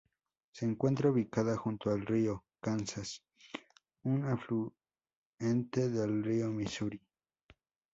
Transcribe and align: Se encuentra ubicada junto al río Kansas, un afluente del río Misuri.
Se 0.51 0.65
encuentra 0.65 1.11
ubicada 1.11 1.55
junto 1.57 1.91
al 1.91 2.03
río 2.07 2.43
Kansas, 2.59 3.21
un 4.01 4.23
afluente 4.25 5.89
del 5.91 6.23
río 6.23 6.49
Misuri. 6.49 6.99